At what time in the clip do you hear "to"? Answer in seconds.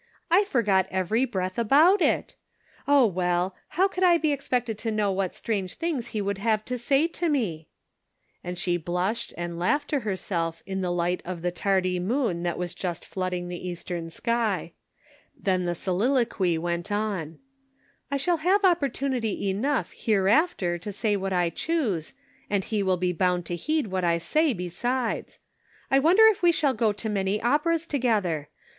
4.79-4.89, 6.65-6.77, 7.09-7.29, 9.91-9.99, 20.79-20.91, 23.45-23.55, 26.91-27.07